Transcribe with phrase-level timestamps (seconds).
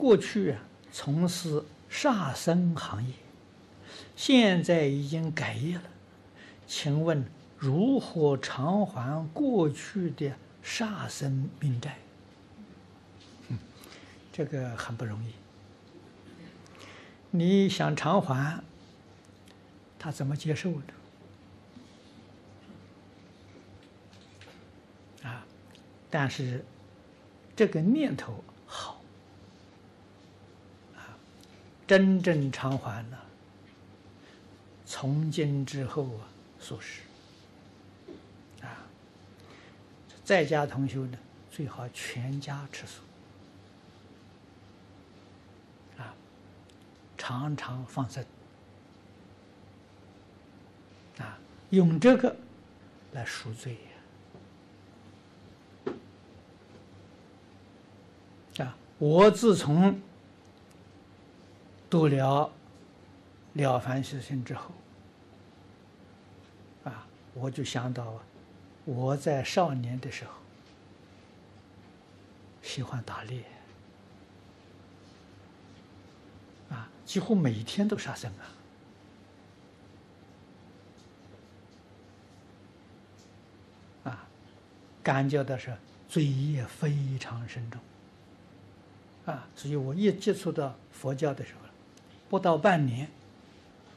[0.00, 3.12] 过去啊从事杀生行业，
[4.16, 5.82] 现在已经改业了，
[6.66, 7.22] 请问
[7.58, 10.32] 如何偿还过去的
[10.62, 11.98] 杀生命债？
[14.32, 15.34] 这个很不容易。
[17.30, 18.62] 你想偿还，
[19.98, 20.82] 他怎么接受呢？
[25.24, 25.44] 啊，
[26.08, 26.64] 但是
[27.54, 29.02] 这个念头好
[30.96, 31.12] 啊，
[31.90, 33.18] 真正偿还了，
[34.86, 36.22] 从今之后啊，
[36.60, 37.02] 说是
[38.62, 38.86] 啊，
[40.22, 41.18] 在家同修呢，
[41.50, 43.02] 最好全家吃素
[45.98, 46.14] 啊。
[47.18, 48.24] 常常放生
[51.18, 51.36] 啊，
[51.70, 52.36] 用这个
[53.14, 53.76] 来赎罪
[58.56, 58.64] 呀！
[58.64, 60.00] 啊，我自从
[61.90, 62.50] 读了
[63.60, 64.70] 《了凡四训》之后，
[66.84, 68.14] 啊，我就想到
[68.84, 70.30] 我在少年的时候
[72.62, 73.42] 喜欢打猎。
[76.68, 78.32] 啊几乎每天都杀生
[84.04, 84.10] 啊！
[84.12, 84.28] 啊，
[85.02, 85.76] 感觉到是
[86.08, 87.80] 罪业非常深重
[89.26, 89.44] 啊！
[89.56, 91.60] 所以我一接触到佛教的时候，
[92.30, 93.06] 不到半年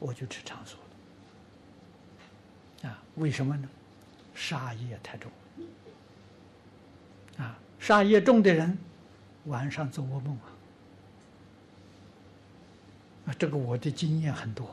[0.00, 0.76] 我就吃长素
[2.82, 3.02] 了啊！
[3.14, 3.68] 为什么呢？
[4.34, 5.30] 杀业太重
[7.38, 7.56] 啊！
[7.78, 8.76] 杀业重的人
[9.44, 10.50] 晚上做噩梦啊！
[13.26, 14.68] 啊，这个我的经验很多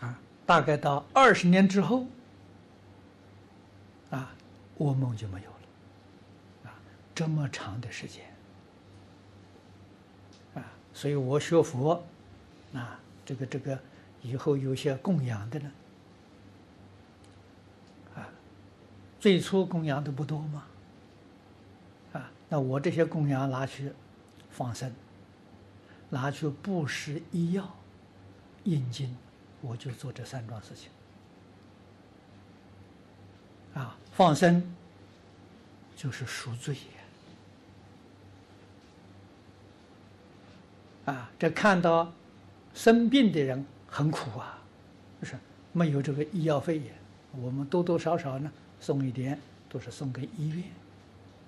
[0.00, 2.06] 啊，大概到二十年之后，
[4.10, 4.30] 啊，
[4.78, 6.74] 噩梦就没有了，啊，
[7.14, 8.27] 这么长的时间，
[10.98, 12.02] 所以我学佛，
[12.74, 13.78] 啊，这个这个
[14.20, 15.70] 以后有些供养的呢，
[18.16, 18.28] 啊，
[19.20, 20.64] 最初供养的不多嘛，
[22.14, 23.92] 啊，那我这些供养拿去。
[24.50, 24.92] 放生，
[26.08, 27.76] 拿去布施医药、
[28.64, 29.16] 印经，
[29.60, 30.90] 我就做这三桩事情。
[33.72, 34.74] 啊，放生
[35.94, 36.74] 就是赎罪
[41.10, 42.12] 啊，这看到
[42.74, 44.62] 生病的人很苦啊，
[45.20, 45.34] 就是
[45.72, 46.82] 没有这个医药费，
[47.32, 49.38] 我们多多少少呢送一点，
[49.68, 50.64] 都是送给医院，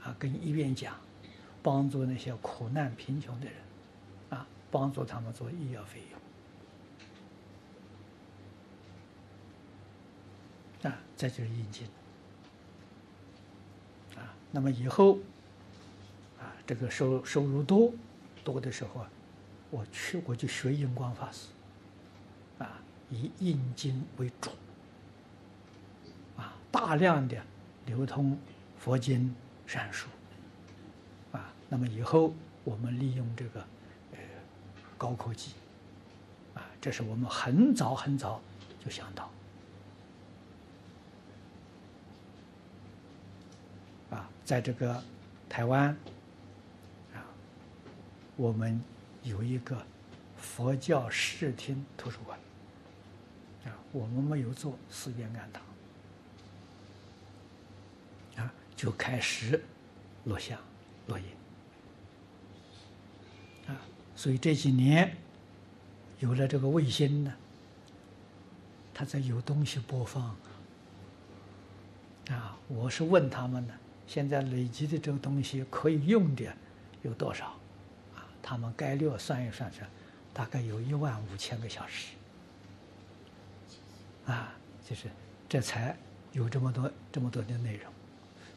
[0.03, 0.95] 啊，跟医院讲。
[1.63, 3.55] 帮助那些苦难贫穷的人，
[4.31, 6.01] 啊，帮助他们做医药费
[10.83, 11.87] 用，啊，这就是印经，
[14.17, 15.19] 啊，那么以后，
[16.39, 17.93] 啊，这个收收入多
[18.43, 19.11] 多的时候啊，
[19.71, 21.47] 我去我就学印光法师，
[22.59, 24.51] 啊，以印经为主，
[26.37, 27.41] 啊，大量的
[27.87, 28.37] 流通
[28.79, 29.35] 佛经
[29.67, 30.09] 善书。
[31.33, 33.61] 啊那么以后我们利用这个
[34.13, 34.19] 呃
[34.99, 35.53] 高科技，
[36.55, 38.41] 啊，这是我们很早很早
[38.85, 39.31] 就想到，
[44.11, 45.01] 啊，在这个
[45.49, 45.97] 台湾
[47.15, 47.23] 啊，
[48.37, 48.83] 我们
[49.23, 49.81] 有一个
[50.37, 52.39] 佛教视听图书馆，
[53.65, 55.63] 啊，我们没有做寺院庵堂，
[58.45, 59.63] 啊，就开始
[60.25, 60.59] 录像
[61.09, 61.25] 录音。
[64.17, 65.17] 所以这几年
[66.19, 67.33] 有了这个卫星呢，
[68.95, 70.37] 他才有东西播放
[72.29, 72.59] 啊！
[72.69, 73.75] 我是问他们呢，
[74.07, 76.45] 现在累积的这个东西可以用的
[77.03, 77.60] 有多少？
[78.43, 79.81] 他们概略算一算，是
[80.33, 82.15] 大概有一万五千个小时
[84.27, 84.55] 啊！
[84.89, 85.09] 就是
[85.49, 85.97] 这才
[86.33, 87.93] 有这么多这么多的内容，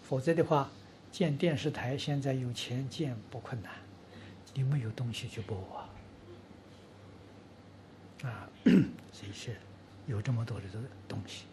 [0.02, 0.70] 否则的话，
[1.12, 3.72] 建电视台现在有钱建不困难。
[4.56, 5.90] 你没有东西去播啊，
[8.30, 8.50] 啊，
[9.12, 9.58] 所以是
[10.06, 10.66] 有这么多的
[11.08, 11.46] 东西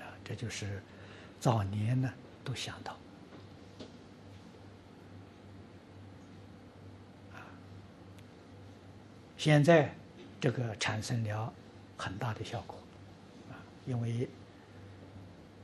[0.00, 0.82] 啊，这就是
[1.38, 2.10] 早年呢
[2.42, 2.96] 都想到
[9.36, 9.94] 现在
[10.40, 11.52] 这个产生了
[11.96, 12.76] 很大的效果
[13.50, 13.54] 啊，
[13.86, 14.28] 因为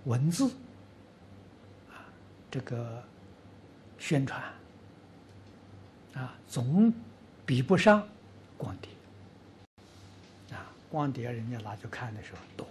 [0.04, 0.48] 文字
[1.90, 2.04] 啊，
[2.50, 3.02] 这个
[3.98, 4.42] 宣传。
[6.14, 6.92] 啊，总
[7.46, 8.06] 比不上
[8.58, 8.90] 光碟。
[10.54, 12.66] 啊，光碟人家拿去看的时候多，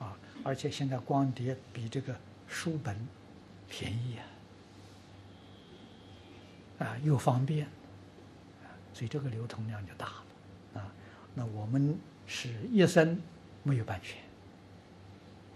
[0.00, 2.12] 啊，而且现在光碟比这个
[2.48, 2.96] 书本
[3.68, 4.16] 便宜
[6.80, 7.68] 啊，又方便，
[8.98, 10.92] 所以这个流通量就大了，啊，
[11.32, 11.96] 那我们
[12.26, 13.22] 是一生
[13.62, 14.20] 没有版权，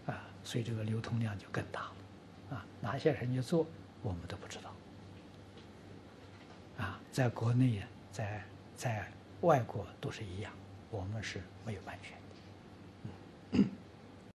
[0.06, 3.66] 啊，所以这个流通量就更大了，啊，哪些人去做，
[4.00, 4.72] 我们都不知道，
[6.84, 8.44] 啊，在国内，在
[8.76, 9.10] 在
[9.40, 10.52] 外国都是一样，
[10.88, 12.21] 我们是没有版权。